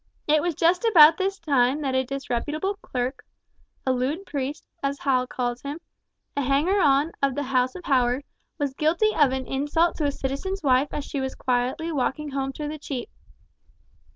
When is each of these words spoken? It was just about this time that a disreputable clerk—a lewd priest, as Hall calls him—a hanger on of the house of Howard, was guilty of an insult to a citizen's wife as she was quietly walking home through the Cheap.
It 0.25 0.41
was 0.41 0.55
just 0.55 0.83
about 0.83 1.19
this 1.19 1.37
time 1.37 1.81
that 1.81 1.93
a 1.93 2.03
disreputable 2.03 2.75
clerk—a 2.77 3.93
lewd 3.93 4.25
priest, 4.25 4.65
as 4.81 4.97
Hall 4.97 5.27
calls 5.27 5.61
him—a 5.61 6.41
hanger 6.41 6.79
on 6.79 7.11
of 7.21 7.35
the 7.35 7.43
house 7.43 7.75
of 7.75 7.85
Howard, 7.85 8.23
was 8.57 8.73
guilty 8.73 9.13
of 9.13 9.31
an 9.31 9.45
insult 9.45 9.97
to 9.97 10.05
a 10.05 10.11
citizen's 10.11 10.63
wife 10.63 10.89
as 10.91 11.05
she 11.05 11.21
was 11.21 11.35
quietly 11.35 11.91
walking 11.91 12.29
home 12.31 12.51
through 12.51 12.69
the 12.69 12.79
Cheap. 12.79 13.11